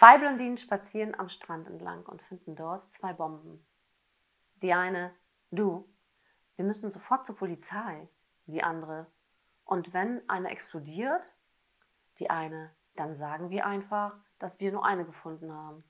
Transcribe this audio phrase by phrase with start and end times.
[0.00, 3.62] Zwei Blondinen spazieren am Strand entlang und finden dort zwei Bomben.
[4.62, 5.14] Die eine,
[5.50, 5.86] du,
[6.56, 8.08] wir müssen sofort zur Polizei.
[8.46, 9.08] Die andere,
[9.66, 11.36] und wenn eine explodiert?
[12.18, 15.84] Die eine, dann sagen wir einfach, dass wir nur eine gefunden haben.